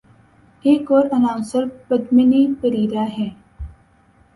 ایک 0.63 0.91
اور 0.91 1.05
اناؤنسر 1.11 1.67
پدمنی 1.87 2.45
پریرا 2.61 3.05
ہیں۔ 3.17 3.29